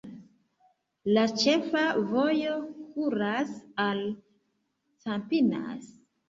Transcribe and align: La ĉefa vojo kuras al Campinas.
La 1.17 1.25
ĉefa 1.41 1.83
vojo 2.13 2.55
kuras 2.95 3.53
al 3.85 4.03
Campinas. 5.07 5.93